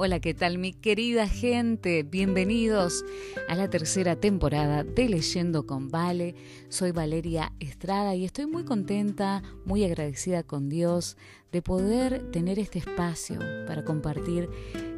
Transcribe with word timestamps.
Hola, 0.00 0.20
¿qué 0.20 0.32
tal 0.32 0.58
mi 0.58 0.74
querida 0.74 1.26
gente? 1.26 2.04
Bienvenidos 2.04 3.04
a 3.48 3.56
la 3.56 3.68
tercera 3.68 4.14
temporada 4.14 4.84
de 4.84 5.08
Leyendo 5.08 5.66
con 5.66 5.88
Vale. 5.88 6.36
Soy 6.68 6.92
Valeria 6.92 7.52
Estrada 7.58 8.14
y 8.14 8.24
estoy 8.24 8.46
muy 8.46 8.64
contenta, 8.64 9.42
muy 9.64 9.82
agradecida 9.82 10.44
con 10.44 10.68
Dios 10.68 11.16
de 11.50 11.62
poder 11.62 12.30
tener 12.30 12.60
este 12.60 12.78
espacio 12.78 13.40
para 13.66 13.84
compartir 13.84 14.48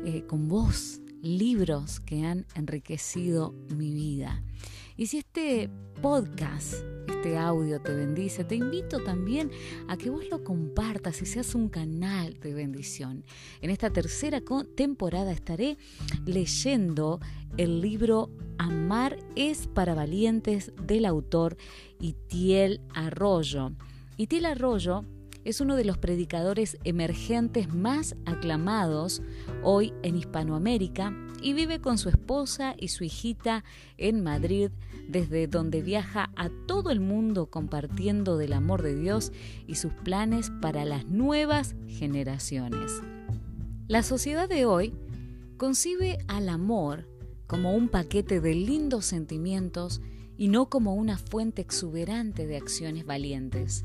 eh, 0.04 0.24
con 0.26 0.48
vos 0.48 1.00
libros 1.22 1.98
que 2.00 2.26
han 2.26 2.44
enriquecido 2.54 3.54
mi 3.74 3.94
vida. 3.94 4.42
Y 5.00 5.06
si 5.06 5.16
este 5.16 5.70
podcast 6.02 6.74
este 7.08 7.38
audio 7.38 7.80
te 7.80 7.94
bendice, 7.94 8.44
te 8.44 8.54
invito 8.54 9.02
también 9.02 9.50
a 9.88 9.96
que 9.96 10.10
vos 10.10 10.28
lo 10.30 10.44
compartas 10.44 11.22
y 11.22 11.26
seas 11.26 11.54
un 11.54 11.70
canal 11.70 12.38
de 12.38 12.52
bendición. 12.52 13.24
En 13.62 13.70
esta 13.70 13.88
tercera 13.88 14.42
temporada 14.74 15.32
estaré 15.32 15.78
leyendo 16.26 17.18
el 17.56 17.80
libro 17.80 18.28
Amar 18.58 19.18
es 19.36 19.68
para 19.68 19.94
valientes 19.94 20.70
del 20.86 21.06
autor 21.06 21.56
Itiel 21.98 22.82
Arroyo. 22.92 23.72
Itiel 24.18 24.44
Arroyo 24.44 25.06
es 25.44 25.60
uno 25.60 25.76
de 25.76 25.84
los 25.84 25.98
predicadores 25.98 26.78
emergentes 26.84 27.72
más 27.72 28.14
aclamados 28.26 29.22
hoy 29.62 29.92
en 30.02 30.16
Hispanoamérica 30.16 31.14
y 31.42 31.54
vive 31.54 31.80
con 31.80 31.98
su 31.98 32.08
esposa 32.08 32.74
y 32.78 32.88
su 32.88 33.04
hijita 33.04 33.64
en 33.96 34.22
Madrid, 34.22 34.70
desde 35.08 35.46
donde 35.46 35.82
viaja 35.82 36.30
a 36.36 36.50
todo 36.66 36.90
el 36.90 37.00
mundo 37.00 37.46
compartiendo 37.46 38.36
del 38.36 38.52
amor 38.52 38.82
de 38.82 38.94
Dios 38.94 39.32
y 39.66 39.76
sus 39.76 39.92
planes 39.92 40.50
para 40.60 40.84
las 40.84 41.06
nuevas 41.06 41.74
generaciones. 41.88 43.02
La 43.88 44.02
sociedad 44.02 44.48
de 44.48 44.66
hoy 44.66 44.94
concibe 45.56 46.18
al 46.28 46.48
amor 46.48 47.08
como 47.46 47.74
un 47.74 47.88
paquete 47.88 48.40
de 48.40 48.54
lindos 48.54 49.06
sentimientos 49.06 50.00
y 50.36 50.48
no 50.48 50.70
como 50.70 50.94
una 50.94 51.18
fuente 51.18 51.60
exuberante 51.60 52.46
de 52.46 52.56
acciones 52.56 53.04
valientes. 53.04 53.84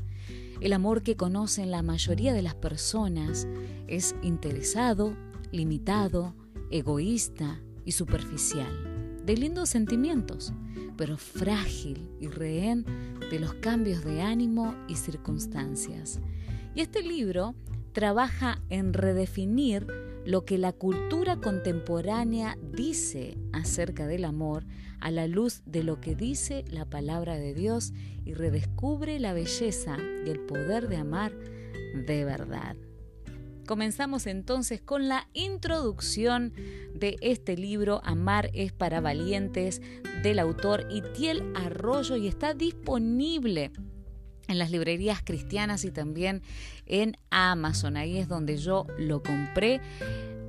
El 0.60 0.72
amor 0.72 1.02
que 1.02 1.16
conocen 1.16 1.70
la 1.70 1.82
mayoría 1.82 2.32
de 2.32 2.42
las 2.42 2.54
personas 2.54 3.46
es 3.86 4.14
interesado, 4.22 5.14
limitado, 5.52 6.34
egoísta 6.70 7.60
y 7.84 7.92
superficial, 7.92 9.20
de 9.24 9.36
lindos 9.36 9.68
sentimientos, 9.68 10.52
pero 10.96 11.18
frágil 11.18 12.08
y 12.20 12.28
rehén 12.28 12.84
de 13.30 13.38
los 13.38 13.54
cambios 13.54 14.04
de 14.04 14.22
ánimo 14.22 14.74
y 14.88 14.96
circunstancias. 14.96 16.20
Y 16.74 16.80
este 16.80 17.02
libro 17.02 17.54
trabaja 17.92 18.60
en 18.70 18.92
redefinir 18.92 19.86
lo 20.26 20.44
que 20.44 20.58
la 20.58 20.72
cultura 20.72 21.36
contemporánea 21.36 22.58
dice 22.72 23.38
acerca 23.52 24.08
del 24.08 24.24
amor 24.24 24.66
a 25.00 25.12
la 25.12 25.28
luz 25.28 25.62
de 25.66 25.84
lo 25.84 26.00
que 26.00 26.16
dice 26.16 26.64
la 26.68 26.84
palabra 26.84 27.36
de 27.36 27.54
Dios 27.54 27.92
y 28.24 28.34
redescubre 28.34 29.20
la 29.20 29.32
belleza 29.32 29.96
y 30.26 30.30
el 30.30 30.40
poder 30.40 30.88
de 30.88 30.96
amar 30.96 31.32
de 31.32 32.24
verdad. 32.24 32.76
Comenzamos 33.66 34.26
entonces 34.26 34.80
con 34.80 35.08
la 35.08 35.28
introducción 35.32 36.52
de 36.94 37.16
este 37.20 37.56
libro 37.56 38.00
Amar 38.04 38.50
es 38.52 38.72
para 38.72 39.00
valientes 39.00 39.80
del 40.22 40.40
autor 40.40 40.86
Itiel 40.90 41.52
Arroyo 41.54 42.16
y 42.16 42.26
está 42.26 42.52
disponible 42.52 43.70
en 44.48 44.58
las 44.58 44.70
librerías 44.70 45.22
cristianas 45.22 45.84
y 45.84 45.90
también 45.90 46.42
en 46.86 47.16
Amazon. 47.30 47.96
Ahí 47.96 48.18
es 48.18 48.28
donde 48.28 48.56
yo 48.56 48.86
lo 48.98 49.22
compré. 49.22 49.80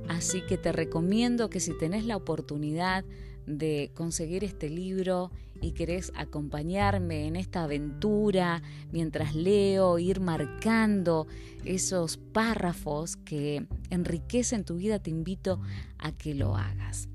Así 0.08 0.40
que 0.42 0.56
te 0.56 0.72
recomiendo 0.72 1.50
que 1.50 1.60
si 1.60 1.76
tenés 1.76 2.04
la 2.04 2.16
oportunidad 2.16 3.04
de 3.46 3.90
conseguir 3.94 4.44
este 4.44 4.68
libro 4.68 5.30
y 5.60 5.72
querés 5.72 6.12
acompañarme 6.14 7.26
en 7.26 7.36
esta 7.36 7.64
aventura 7.64 8.62
mientras 8.92 9.34
leo, 9.34 9.98
ir 9.98 10.20
marcando 10.20 11.26
esos 11.64 12.16
párrafos 12.16 13.16
que 13.16 13.66
enriquecen 13.90 14.64
tu 14.64 14.76
vida, 14.76 14.98
te 14.98 15.10
invito 15.10 15.60
a 15.98 16.12
que 16.12 16.34
lo 16.34 16.56
hagas. 16.56 17.08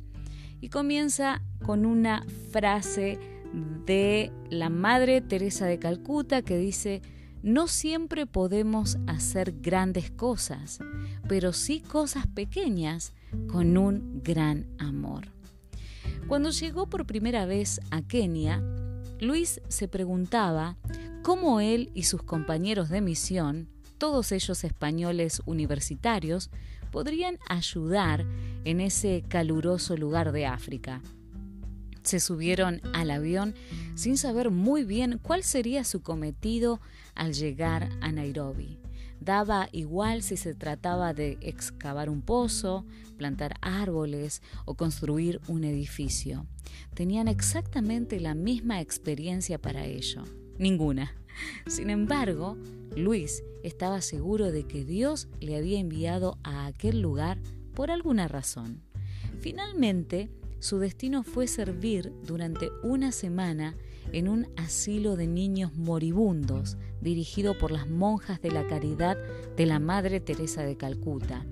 Y 0.60 0.70
comienza 0.70 1.42
con 1.64 1.86
una 1.86 2.26
frase 2.52 3.20
de 3.86 4.32
la 4.50 4.70
Madre 4.70 5.22
Teresa 5.22 5.66
de 5.66 5.80
Calcuta 5.80 6.42
que 6.42 6.58
dice, 6.58 7.02
no 7.44 7.68
siempre 7.68 8.26
podemos 8.26 8.98
hacer 9.06 9.54
grandes 9.62 10.10
cosas, 10.12 10.80
pero 11.28 11.54
sí 11.54 11.82
cosas 11.82 12.26
pequeñas 12.28 13.14
con 13.48 13.78
un 13.78 14.22
gran 14.24 14.68
amor. 14.80 15.28
Cuando 16.28 16.52
llegó 16.52 16.88
por 16.90 17.06
primera 17.06 17.46
vez 17.46 17.82
a 17.92 18.02
Kenia, 18.02 18.64
Luis 19.20 19.62
se 19.68 19.88
preguntaba 19.88 20.78
cómo 21.22 21.60
él 21.60 21.92
y 21.94 22.04
sus 22.04 22.24
compañeros 22.24 22.90
de 22.90 23.02
misión, 23.02 23.70
todos 23.98 24.32
ellos 24.32 24.64
españoles 24.64 25.42
universitarios, 25.46 26.50
podrían 26.92 27.40
ayudar 27.50 28.26
en 28.64 28.80
ese 28.80 29.24
caluroso 29.28 29.98
lugar 29.98 30.32
de 30.32 30.46
África. 30.46 31.02
Se 32.04 32.20
subieron 32.20 32.82
al 32.94 33.12
avión 33.12 33.56
sin 33.96 34.18
saber 34.18 34.52
muy 34.52 34.84
bien 34.84 35.20
cuál 35.22 35.44
sería 35.44 35.84
su 35.84 36.02
cometido 36.02 36.80
al 37.16 37.34
llegar 37.34 37.90
a 38.02 38.12
Nairobi. 38.12 38.80
Daba 39.20 39.70
igual 39.72 40.22
si 40.22 40.36
se 40.36 40.54
trataba 40.54 41.14
de 41.14 41.38
excavar 41.40 42.10
un 42.10 42.22
pozo, 42.22 42.86
plantar 43.18 43.56
árboles 43.62 44.42
o 44.66 44.76
construir 44.76 45.40
un 45.48 45.64
edificio. 45.64 46.46
Tenían 46.94 47.30
exactamente 47.30 48.20
la 48.20 48.36
misma 48.36 48.82
experiencia 48.82 49.58
para 49.58 49.86
ello. 49.86 50.24
Ninguna. 50.58 51.16
Sin 51.68 51.90
embargo, 51.90 52.58
Luis 52.98 53.44
estaba 53.64 54.02
seguro 54.02 54.52
de 54.52 54.66
que 54.66 54.84
Dios 54.84 55.30
le 55.40 55.56
había 55.56 55.80
enviado 55.80 56.38
a 56.44 56.66
aquel 56.66 57.00
lugar 57.02 57.40
por 57.74 57.92
alguna 57.92 58.28
razón. 58.28 58.82
Finalmente, 59.40 60.30
su 60.64 60.80
destino 60.80 61.24
fue 61.24 61.48
servir 61.48 62.14
durante 62.26 62.72
una 62.84 63.12
semana 63.12 63.76
en 64.14 64.30
un 64.30 64.48
asilo 64.56 65.18
de 65.18 65.28
niños 65.28 65.76
moribundos 65.76 66.78
dirigido 67.02 67.58
por 67.58 67.70
las 67.70 67.90
monjas 67.90 68.42
de 68.42 68.50
la 68.50 68.66
caridad 68.66 69.18
de 69.58 69.66
la 69.66 69.80
Madre 69.80 70.22
Teresa 70.22 70.64
de 70.64 70.78
Calcuta. 70.78 71.46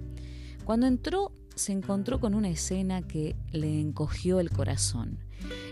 Cuando 0.63 0.87
entró 0.87 1.33
se 1.55 1.73
encontró 1.73 2.21
con 2.21 2.33
una 2.33 2.47
escena 2.47 3.05
que 3.05 3.35
le 3.51 3.81
encogió 3.81 4.39
el 4.39 4.49
corazón. 4.49 5.19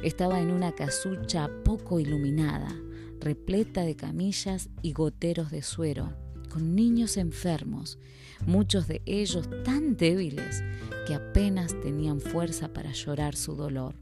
Estaba 0.03 0.41
en 0.41 0.51
una 0.51 0.73
casucha 0.73 1.49
poco 1.63 2.01
iluminada, 2.01 2.75
repleta 3.21 3.83
de 3.83 3.95
camillas 3.95 4.69
y 4.81 4.91
goteros 4.91 5.49
de 5.49 5.61
suero, 5.61 6.13
con 6.49 6.75
niños 6.75 7.17
enfermos, 7.17 7.97
muchos 8.45 8.87
de 8.87 9.01
ellos 9.05 9.49
tan 9.63 9.95
débiles 9.95 10.63
que 11.07 11.15
apenas 11.15 11.79
tenían 11.81 12.19
fuerza 12.19 12.73
para 12.73 12.91
llorar 12.91 13.35
su 13.35 13.55
dolor. 13.55 13.95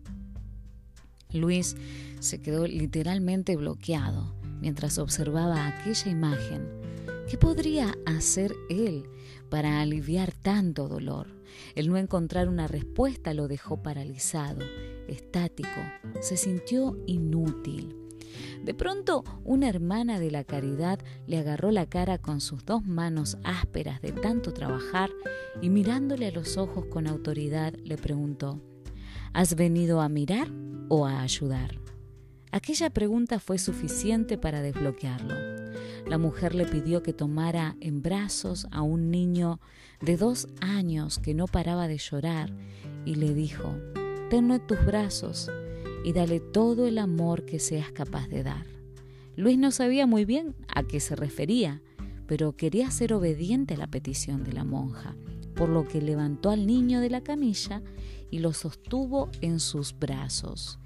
Luis 1.34 1.75
se 2.19 2.41
quedó 2.41 2.66
literalmente 2.66 3.56
bloqueado 3.56 4.35
mientras 4.62 4.97
observaba 4.97 5.68
aquella 5.68 6.09
imagen. 6.09 6.68
¿Qué 7.30 7.38
podría 7.38 7.96
hacer 8.06 8.53
él 8.69 9.03
para 9.50 9.81
aliviar 9.81 10.31
tanto 10.31 10.88
dolor? 10.88 11.28
El 11.75 11.90
no 11.90 11.97
encontrar 11.97 12.47
una 12.47 12.68
respuesta 12.68 13.34
lo 13.34 13.47
dejó 13.47 13.81
paralizado, 13.84 14.64
estático, 15.08 15.81
se 16.22 16.38
sintió 16.38 16.97
inútil. 17.06 18.06
De 18.64 18.74
pronto, 18.74 19.24
una 19.44 19.70
hermana 19.70 20.20
de 20.20 20.32
la 20.32 20.44
caridad 20.44 21.00
le 21.26 21.38
agarró 21.38 21.72
la 21.72 21.85
cara 21.85 22.17
con 22.17 22.41
sus 22.41 22.66
dos 22.66 22.85
manos 22.85 23.38
ásperas 23.44 24.02
de 24.02 24.11
tanto 24.11 24.53
trabajar 24.53 25.09
y 25.61 25.70
mirándole 25.70 26.28
a 26.28 26.32
los 26.32 26.58
ojos 26.58 26.85
con 26.85 27.08
autoridad 27.08 27.73
le 27.84 27.97
preguntó, 27.97 28.61
¿Has 29.34 29.56
venido 29.56 30.02
a 30.02 30.09
mirar 30.09 30.50
o 30.90 31.06
a 31.06 31.22
ayudar? 31.22 31.79
Aquella 32.52 32.90
pregunta 32.90 33.40
fue 33.40 33.58
suficiente 33.58 34.38
para 34.38 34.61
desbloquearlo. 34.61 35.35
La 36.08 36.17
mujer 36.17 36.56
le 36.56 36.66
pidió 36.66 37.03
que 37.03 37.14
tomara 37.14 37.76
en 37.82 38.02
brazos 38.02 38.67
a 38.72 38.82
un 38.82 39.11
niño 39.11 39.59
de 40.02 40.16
dos 40.16 40.47
años 40.61 41.20
que 41.20 41.34
no 41.34 41.46
paraba 41.46 41.88
de 41.88 41.97
llorar 41.97 42.52
y 43.06 43.16
le 43.16 43.34
dijo, 43.34 43.76
tenlo 44.29 44.56
en 44.56 44.66
tus 44.66 44.84
brazos 44.85 45.52
y 46.08 46.14
dale 46.14 46.40
todo 46.40 46.88
el 46.88 47.00
amor 47.00 47.44
que 47.44 47.59
seas 47.59 47.92
capaz 47.92 48.30
de 48.30 48.42
dar. 48.42 48.66
Luis 49.36 49.58
no 49.58 49.72
sabía 49.72 50.08
muy 50.08 50.24
bien 50.24 50.56
a 50.74 50.84
qué 50.84 51.02
se 51.02 51.18
refería, 51.18 51.82
pero 52.28 52.56
quería 52.56 52.90
ser 52.92 53.12
obediente 53.12 53.74
a 53.74 53.78
la 53.78 53.88
petición 53.88 54.46
de 54.46 54.54
la 54.54 54.64
monja, 54.64 55.18
por 55.54 55.68
lo 55.68 55.86
que 55.86 56.02
levantó 56.02 56.50
al 56.50 56.66
niño 56.66 57.02
de 57.02 57.09
la 57.09 57.20
camilla 57.20 57.84
y 58.32 58.40
lo 58.40 58.54
sostuvo 58.54 59.30
en 59.42 59.59
sus 59.59 60.00
brazos. 60.00 60.80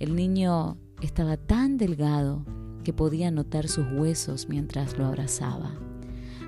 El 0.00 0.16
niño 0.16 0.76
estaba 1.02 1.36
tan 1.36 1.76
delgado 1.76 2.44
que 2.82 2.92
podía 2.92 3.30
notar 3.30 3.68
sus 3.68 3.86
huesos 3.92 4.48
mientras 4.48 4.98
lo 4.98 5.06
abrazaba. 5.06 5.72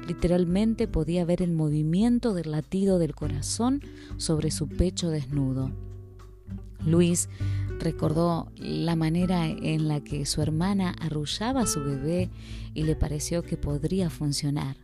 Literalmente 0.08 0.88
podía 0.88 1.24
ver 1.24 1.42
el 1.42 1.52
movimiento 1.52 2.34
del 2.34 2.50
latido 2.50 2.98
del 2.98 3.14
corazón 3.14 3.82
sobre 4.16 4.50
su 4.50 4.66
pecho 4.66 5.10
desnudo. 5.10 5.70
Luis 6.84 7.28
recordó 7.80 8.52
la 8.56 8.94
manera 8.94 9.46
en 9.46 9.88
la 9.88 10.00
que 10.00 10.26
su 10.26 10.42
hermana 10.42 10.90
arrullaba 11.00 11.62
a 11.62 11.66
su 11.66 11.82
bebé 11.82 12.30
y 12.74 12.84
le 12.84 12.94
pareció 12.94 13.42
que 13.42 13.56
podría 13.56 14.10
funcionar. 14.10 14.76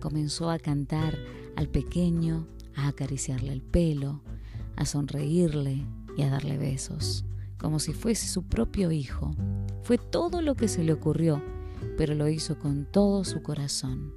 Comenzó 0.00 0.48
a 0.50 0.58
cantar 0.58 1.18
al 1.56 1.68
pequeño, 1.68 2.46
a 2.76 2.88
acariciarle 2.88 3.52
el 3.52 3.60
pelo, 3.60 4.22
a 4.76 4.86
sonreírle 4.86 5.84
y 6.16 6.22
a 6.22 6.30
darle 6.30 6.56
besos, 6.56 7.24
como 7.58 7.80
si 7.80 7.92
fuese 7.92 8.28
su 8.28 8.44
propio 8.44 8.92
hijo. 8.92 9.34
Fue 9.82 9.98
todo 9.98 10.40
lo 10.40 10.54
que 10.54 10.68
se 10.68 10.84
le 10.84 10.92
ocurrió, 10.92 11.42
pero 11.96 12.14
lo 12.14 12.28
hizo 12.28 12.58
con 12.58 12.86
todo 12.86 13.24
su 13.24 13.42
corazón. 13.42 14.14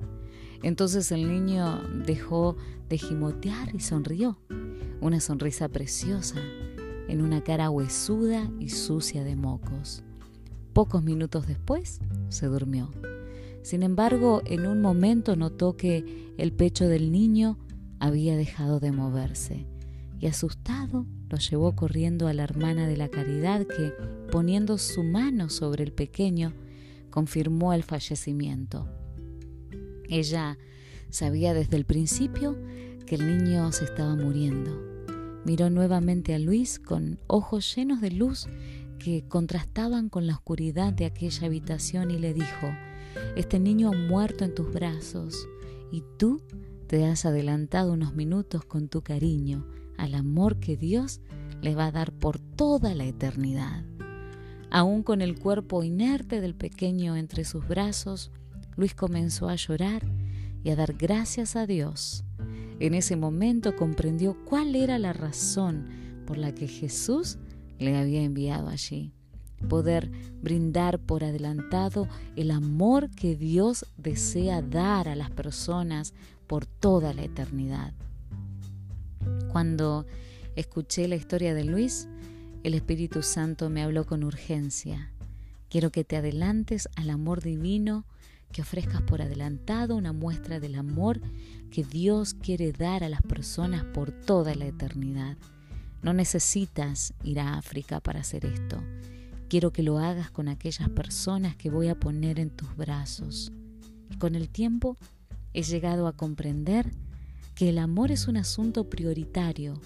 Entonces 0.62 1.12
el 1.12 1.28
niño 1.28 1.82
dejó 2.06 2.56
de 2.88 3.00
gimotear 3.00 3.74
y 3.74 3.80
sonrió, 3.80 4.38
una 5.02 5.20
sonrisa 5.20 5.68
preciosa 5.70 6.36
en 7.12 7.22
una 7.22 7.44
cara 7.44 7.70
huesuda 7.70 8.50
y 8.58 8.70
sucia 8.70 9.26
de 9.26 9.36
mocos. 9.36 10.02
Pocos 10.72 11.04
minutos 11.04 11.46
después 11.46 12.00
se 12.30 12.46
durmió. 12.46 12.90
Sin 13.64 13.84
embargo, 13.84 14.42
en 14.46 14.66
un 14.66 14.80
momento 14.80 15.36
notó 15.36 15.76
que 15.76 16.34
el 16.38 16.54
pecho 16.54 16.88
del 16.88 17.12
niño 17.12 17.58
había 18.00 18.38
dejado 18.38 18.80
de 18.80 18.94
moverse 18.94 19.68
y 20.22 20.28
asustado 20.28 21.06
lo 21.30 21.38
llevó 21.38 21.76
corriendo 21.76 22.30
a 22.30 22.34
la 22.34 22.44
hermana 22.44 22.88
de 22.88 22.96
la 22.96 23.10
caridad 23.10 23.68
que, 23.68 23.92
poniendo 24.32 24.78
su 24.78 25.04
mano 25.04 25.50
sobre 25.50 25.84
el 25.84 25.92
pequeño, 25.92 26.54
confirmó 27.10 27.74
el 27.74 27.84
fallecimiento. 27.84 28.88
Ella 30.08 30.58
sabía 31.10 31.54
desde 31.54 31.76
el 31.76 31.84
principio 31.84 32.58
que 33.06 33.16
el 33.16 33.28
niño 33.28 33.70
se 33.74 33.84
estaba 33.84 34.16
muriendo 34.16 34.91
Miró 35.46 35.70
nuevamente 35.70 36.36
a 36.36 36.40
Luis 36.40 36.80
con 36.80 37.20
ojos 37.28 37.76
llenos 37.76 38.00
de 38.02 38.12
luz 38.12 38.48
que 39.00 39.24
contrastaban 39.28 40.10
con 40.10 40.28
la 40.28 40.36
oscuridad 40.36 40.94
de 40.94 41.06
aquella 41.06 41.48
habitación 41.48 42.12
y 42.12 42.20
le 42.20 42.34
dijo, 42.34 42.72
Este 43.36 43.60
niño 43.60 43.90
ha 43.90 43.98
muerto 43.98 44.46
en 44.46 44.54
tus 44.54 44.72
brazos 44.72 45.48
y 45.92 46.04
tú 46.18 46.44
te 46.88 47.06
has 47.06 47.26
adelantado 47.26 47.94
unos 47.94 48.14
minutos 48.14 48.66
con 48.66 48.88
tu 48.88 49.02
cariño 49.02 49.66
al 49.98 50.14
amor 50.14 50.60
que 50.60 50.78
Dios 50.78 51.22
le 51.62 51.74
va 51.74 51.88
a 51.88 51.92
dar 51.92 52.12
por 52.12 52.40
toda 52.40 52.94
la 52.94 53.06
eternidad. 53.06 53.84
Aún 54.70 55.04
con 55.04 55.22
el 55.22 55.40
cuerpo 55.40 55.84
inerte 55.84 56.40
del 56.40 56.56
pequeño 56.56 57.16
entre 57.16 57.44
sus 57.44 57.68
brazos, 57.68 58.32
Luis 58.78 58.94
comenzó 58.94 59.50
a 59.50 59.56
llorar 59.56 60.04
y 60.64 60.70
a 60.70 60.76
dar 60.76 60.94
gracias 60.94 61.56
a 61.56 61.66
Dios 61.66 62.24
en 62.82 62.96
ese 62.96 63.16
momento 63.16 63.76
comprendió 63.76 64.36
cuál 64.44 64.76
era 64.76 64.98
la 64.98 65.14
razón 65.14 65.88
por 66.26 66.40
la 66.40 66.56
que 66.56 66.68
Jesús 66.68 67.38
le 67.78 67.96
había 67.96 68.24
enviado 68.24 68.70
allí. 68.70 69.14
Poder 69.70 70.10
brindar 70.42 70.98
por 70.98 71.24
adelantado 71.24 72.08
el 72.36 72.50
amor 72.50 73.12
que 73.12 73.36
Dios 73.36 73.86
desea 73.98 74.64
dar 74.64 75.08
a 75.08 75.16
las 75.16 75.30
personas 75.30 76.16
por 76.48 76.66
toda 76.66 77.14
la 77.14 77.24
eternidad. 77.24 77.94
Cuando 79.52 80.08
escuché 80.56 81.08
la 81.08 81.16
historia 81.16 81.54
de 81.54 81.66
Luis, 81.66 82.08
el 82.64 82.74
Espíritu 82.74 83.22
Santo 83.22 83.70
me 83.70 83.84
habló 83.84 84.08
con 84.08 84.24
urgencia. 84.24 85.12
Quiero 85.70 85.92
que 85.92 86.04
te 86.04 86.18
adelantes 86.18 86.90
al 86.96 87.12
amor 87.12 87.44
divino 87.44 88.06
que 88.52 88.62
ofrezcas 88.62 89.02
por 89.02 89.22
adelantado 89.22 89.96
una 89.96 90.14
muestra 90.14 90.60
del 90.60 90.76
amor 90.76 91.20
que 91.72 91.84
Dios 91.84 92.34
quiere 92.34 92.72
dar 92.72 93.04
a 93.04 93.10
las 93.10 93.22
personas 93.22 93.84
por 93.84 94.12
toda 94.12 94.56
la 94.56 94.68
eternidad. 94.68 95.38
No 96.02 96.14
necesitas 96.14 97.14
ir 97.24 97.40
a 97.40 97.58
África 97.58 98.00
para 98.00 98.20
hacer 98.20 98.46
esto. 98.46 98.82
Quiero 99.48 99.72
que 99.72 99.84
lo 99.84 100.00
hagas 100.00 100.32
con 100.32 100.48
aquellas 100.48 100.90
personas 100.90 101.56
que 101.56 101.70
voy 101.70 101.88
a 101.88 102.00
poner 102.00 102.40
en 102.40 102.50
tus 102.50 102.76
brazos. 102.76 103.52
Y 104.10 104.18
con 104.18 104.36
el 104.36 104.50
tiempo 104.50 104.98
he 105.54 105.64
llegado 105.64 106.08
a 106.08 106.14
comprender 106.16 106.92
que 107.56 107.70
el 107.70 107.78
amor 107.78 108.12
es 108.12 108.28
un 108.28 108.38
asunto 108.38 108.90
prioritario 108.90 109.80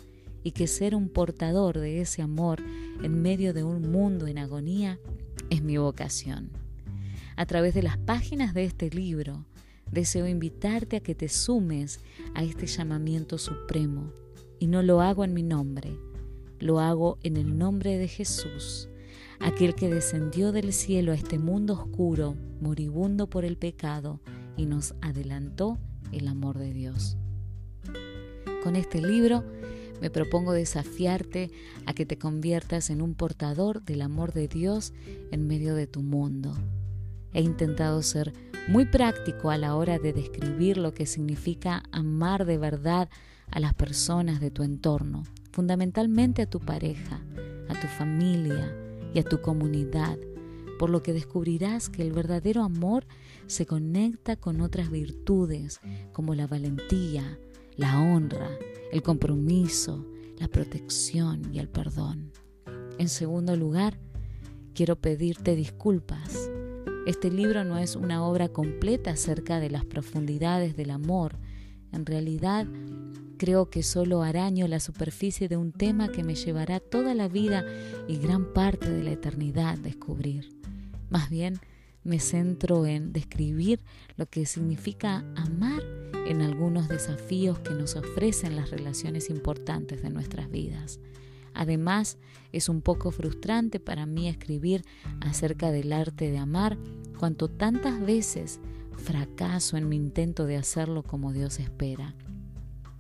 y 0.44 0.52
que 0.52 0.68
ser 0.68 0.96
un 0.96 1.10
portador 1.10 1.80
de 1.80 2.02
ese 2.02 2.22
amor 2.22 2.62
en 3.02 3.22
medio 3.22 3.54
de 3.54 3.64
un 3.64 3.92
mundo 3.92 4.28
en 4.28 4.38
agonía 4.38 5.00
es 5.50 5.64
mi 5.64 5.78
vocación 5.78 6.65
a 7.36 7.46
través 7.46 7.74
de 7.74 7.84
las 7.84 7.98
páginas 7.98 8.54
de 8.54 8.66
este 8.66 8.90
libro, 8.90 9.46
deseo 9.92 10.28
invitarte 10.28 10.98
a 10.98 11.00
que 11.02 11.16
te 11.16 11.30
sumes 11.30 12.00
a 12.34 12.44
este 12.44 12.68
llamamiento 12.68 13.38
supremo. 13.38 14.12
Y 14.60 14.68
no 14.68 14.82
lo 14.82 15.02
hago 15.02 15.24
en 15.26 15.34
mi 15.34 15.44
nombre, 15.44 15.98
lo 16.60 16.80
hago 16.80 17.18
en 17.24 17.38
el 17.38 17.58
nombre 17.58 17.98
de 17.98 18.08
Jesús, 18.08 18.88
aquel 19.40 19.76
que 19.76 19.90
descendió 19.90 20.52
del 20.54 20.72
cielo 20.72 21.12
a 21.12 21.16
este 21.16 21.40
mundo 21.40 21.74
oscuro, 21.74 22.36
moribundo 22.62 23.30
por 23.30 23.44
el 23.44 23.58
pecado, 23.58 24.22
y 24.56 24.66
nos 24.66 24.96
adelantó 25.02 25.78
el 26.14 26.30
amor 26.30 26.58
de 26.58 26.72
Dios. 26.72 27.18
Con 28.64 28.78
este 28.78 29.02
libro 29.02 29.44
me 30.02 30.10
propongo 30.10 30.54
desafiarte 30.54 31.52
a 31.86 31.94
que 31.94 32.06
te 32.06 32.18
conviertas 32.18 32.90
en 32.90 33.02
un 33.02 33.14
portador 33.14 33.84
del 33.84 34.02
amor 34.02 34.32
de 34.32 34.48
Dios 34.48 34.94
en 35.32 35.48
medio 35.48 35.76
de 35.76 35.88
tu 35.88 36.02
mundo 36.02 36.56
He 37.36 37.42
intentado 37.42 38.02
ser 38.02 38.32
muy 38.70 38.86
práctico 38.86 39.52
a 39.52 39.58
la 39.58 39.76
hora 39.76 40.00
de 40.00 40.14
describir 40.14 40.78
lo 40.78 40.94
que 40.94 41.06
significa 41.06 41.84
amar 41.92 42.46
de 42.46 42.58
verdad 42.58 43.10
a 43.52 43.60
las 43.60 43.74
personas 43.74 44.40
de 44.40 44.52
tu 44.52 44.64
entorno, 44.64 45.24
fundamentalmente 45.52 46.44
a 46.44 46.50
tu 46.50 46.62
pareja, 46.62 47.22
a 47.68 47.78
tu 47.78 47.88
familia 47.88 48.74
y 49.14 49.20
a 49.20 49.24
tu 49.24 49.42
comunidad, 49.42 50.18
por 50.80 50.90
lo 50.90 51.04
que 51.04 51.12
descubrirás 51.12 51.90
que 51.90 52.04
el 52.04 52.14
verdadero 52.14 52.64
amor 52.64 53.06
se 53.48 53.66
conecta 53.66 54.38
con 54.38 54.62
otras 54.62 54.90
virtudes 54.90 55.82
como 56.14 56.36
la 56.36 56.48
valentía, 56.48 57.38
la 57.76 58.00
honra, 58.00 58.50
el 58.94 59.04
compromiso, 59.04 60.06
la 60.40 60.48
protección 60.48 61.54
y 61.54 61.60
el 61.60 61.68
perdón. 61.68 62.32
En 62.98 63.10
segundo 63.10 63.58
lugar, 63.58 64.00
quiero 64.74 64.96
pedirte 64.96 65.58
disculpas 65.58 66.45
este 67.06 67.30
libro 67.30 67.64
no 67.64 67.78
es 67.78 67.96
una 67.96 68.26
obra 68.26 68.50
completa 68.50 69.12
acerca 69.12 69.60
de 69.60 69.70
las 69.70 69.86
profundidades 69.86 70.76
del 70.76 70.90
amor. 70.90 71.38
En 71.92 72.06
realidad, 72.06 72.66
creo 73.38 73.70
que 73.70 73.84
solo 73.84 74.24
araño 74.24 74.68
la 74.68 74.80
superficie 74.80 75.48
de 75.48 75.58
un 75.58 75.72
tema 75.72 76.10
que 76.10 76.24
me 76.24 76.36
llevará 76.36 76.80
toda 76.80 77.14
la 77.14 77.28
vida 77.28 77.64
y 78.08 78.18
gran 78.18 78.54
parte 78.54 78.90
de 78.90 79.04
la 79.04 79.12
eternidad 79.12 79.78
descubrir. 79.78 80.50
Más 81.10 81.30
bien, 81.30 81.60
me 82.04 82.20
centro 82.20 82.86
en 82.86 83.14
describir 83.14 83.82
lo 84.16 84.28
que 84.28 84.46
significa 84.46 85.26
amar 85.36 85.84
en 86.28 86.42
algunos 86.42 86.88
desafíos 86.88 87.60
que 87.60 87.74
nos 87.74 87.96
ofrecen 87.96 88.56
las 88.56 88.72
relaciones 88.72 89.30
importantes 89.30 90.02
de 90.02 90.10
nuestras 90.10 90.50
vidas. 90.50 91.00
Además, 91.56 92.18
es 92.52 92.70
un 92.70 92.82
poco 92.82 93.12
frustrante 93.12 93.80
para 93.80 94.06
mí 94.06 94.28
escribir 94.28 94.86
acerca 95.22 95.72
del 95.72 95.94
arte 95.94 96.30
de 96.30 96.38
amar 96.38 96.78
cuanto 97.18 97.50
tantas 97.50 98.00
veces 98.06 98.60
fracaso 98.98 99.78
en 99.78 99.90
mi 99.90 99.96
intento 99.96 100.46
de 100.46 100.58
hacerlo 100.58 101.02
como 101.02 101.32
Dios 101.32 101.60
espera. 101.60 102.14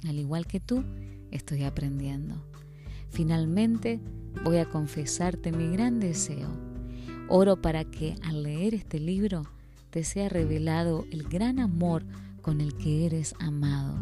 Al 0.08 0.18
igual 0.18 0.48
que 0.48 0.60
tú, 0.60 0.84
estoy 1.32 1.64
aprendiendo. 1.64 2.46
Finalmente, 3.10 4.00
voy 4.44 4.58
a 4.58 4.66
confesarte 4.66 5.52
mi 5.52 5.70
gran 5.70 6.00
deseo. 6.00 6.50
Oro 7.28 7.62
para 7.62 7.84
que 7.86 8.16
al 8.24 8.44
leer 8.44 8.74
este 8.74 9.00
libro 9.00 9.44
te 9.90 10.04
sea 10.04 10.30
revelado 10.30 11.06
el 11.12 11.24
gran 11.24 11.60
amor 11.60 12.06
con 12.42 12.62
el 12.62 12.76
que 12.76 13.06
eres 13.06 13.34
amado, 13.40 13.96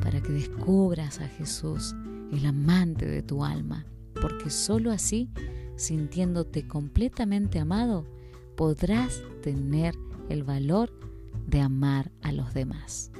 para 0.00 0.22
que 0.22 0.32
descubras 0.32 1.20
a 1.20 1.28
Jesús 1.28 1.94
el 2.34 2.46
amante 2.46 3.06
de 3.06 3.22
tu 3.22 3.44
alma, 3.44 3.86
porque 4.20 4.50
sólo 4.50 4.90
así, 4.90 5.30
sintiéndote 5.76 6.66
completamente 6.66 7.58
amado, 7.58 8.06
podrás 8.56 9.22
tener 9.42 9.94
el 10.28 10.44
valor 10.44 10.92
de 11.46 11.60
amar 11.60 12.10
a 12.22 12.32
los 12.32 12.54
demás. 12.54 13.10